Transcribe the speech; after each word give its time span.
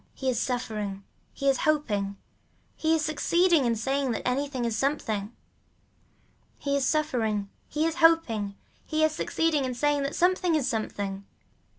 He 0.15 0.31
is 0.31 0.39
suffering, 0.41 1.03
he 1.31 1.47
is 1.47 1.57
hoping, 1.59 2.17
he 2.75 2.95
is 2.95 3.05
succeeding 3.05 3.65
in 3.65 3.75
saying 3.75 4.09
that 4.13 4.27
anything 4.27 4.65
is 4.65 4.75
something. 4.75 5.31
He 6.57 6.75
is 6.75 6.87
suffering, 6.87 7.51
he 7.67 7.85
is 7.85 7.97
hoping, 7.97 8.55
he 8.83 9.03
is 9.03 9.11
succeeding 9.11 9.63
in 9.63 9.75
saying 9.75 10.01
that 10.01 10.15
something 10.15 10.55
is 10.55 10.67
something. 10.67 11.23